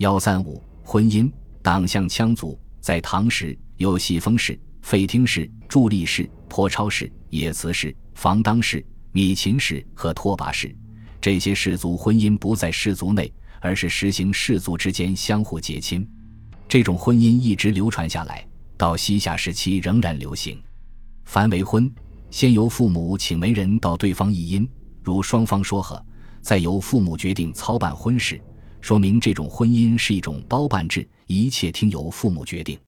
[0.00, 1.30] 幺三五婚姻
[1.60, 8.82] 党项羌族，在唐时有喜峰氏、费听氏、祝立氏、颇超氏、野慈氏、房当氏、
[9.12, 10.74] 米秦氏和拓跋氏。
[11.20, 16.08] 这些氏族婚姻不在氏族内，而是实行氏族之间相互结亲。
[16.66, 18.42] 这种婚姻一直流传下来，
[18.78, 20.58] 到西夏时期仍然流行。
[21.26, 21.92] 凡为婚，
[22.30, 24.66] 先由父母请媒人到对方议姻，
[25.02, 26.02] 如双方说和，
[26.40, 28.40] 再由父母决定操办婚事。
[28.80, 32.78] 说明这种婚姻是一种包办制，一切听由父母决定。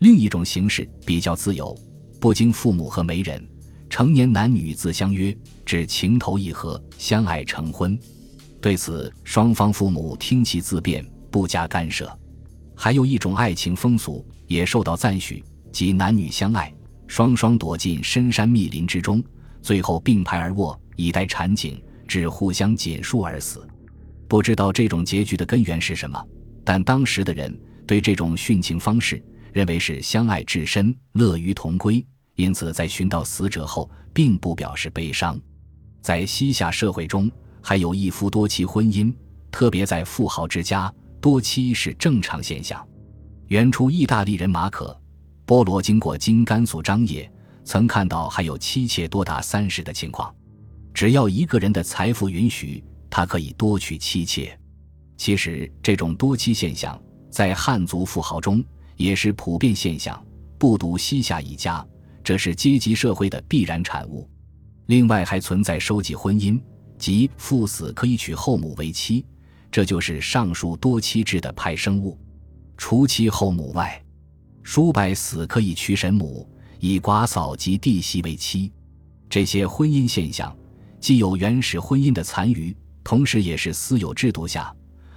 [0.00, 1.76] 另一种形式比较自由，
[2.20, 3.44] 不经父母和媒人，
[3.88, 7.98] 成年男女自相约，至情投意合，相爱成婚。
[8.60, 12.10] 对此，双方父母听其自便，不加干涉。
[12.74, 15.42] 还有一种爱情风俗，也受到赞许，
[15.72, 16.72] 即男女相爱，
[17.06, 19.22] 双双躲进深山密林之中，
[19.62, 23.66] 最后并排而卧，以待产景，至互相结束而死。
[24.28, 26.22] 不知道这种结局的根源是什么，
[26.62, 32.04] 但当时的人对这种殉情方式认为是相爱至深，乐于同归，
[32.34, 35.40] 因此在寻到死者后，并不表示悲伤。
[36.02, 37.30] 在西夏社会中，
[37.62, 39.12] 还有一夫多妻婚姻，
[39.50, 40.92] 特别在富豪之家，
[41.22, 42.86] 多妻是正常现象。
[43.46, 44.86] 原初意大利人马可·
[45.46, 47.28] 波罗经过金甘肃张掖，
[47.64, 50.32] 曾看到还有妻妾多达三十的情况。
[50.92, 52.84] 只要一个人的财富允许。
[53.18, 54.56] 他可以多娶妻妾，
[55.16, 56.96] 其实这种多妻现象
[57.28, 60.24] 在汉族富豪中也是普遍现象，
[60.56, 61.84] 不独西夏一家，
[62.22, 64.30] 这是阶级社会的必然产物。
[64.86, 66.60] 另外还存在收集婚姻，
[66.96, 69.26] 即父死可以娶后母为妻，
[69.68, 72.16] 这就是上述多妻制的派生物。
[72.76, 74.00] 除妻后母外，
[74.62, 76.48] 叔伯死可以娶婶母，
[76.78, 78.72] 以寡嫂及弟媳为妻。
[79.28, 80.56] 这些婚姻现象
[81.00, 82.72] 既有原始婚姻的残余。
[83.08, 84.70] 同时，也是私有制度下，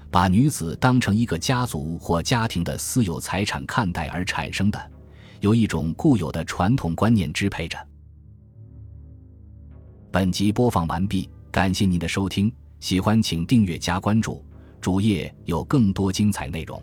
[0.10, 4.92] 把女子当成一个家族或家庭的私有财产看待而产生的，
[5.42, 7.78] 由一种固有的传统观念支配着。
[10.10, 14.42] 本集播放完毕，感谢您的收听，喜欢请订阅加关注，
[14.80, 16.82] 主页有更多精彩内容。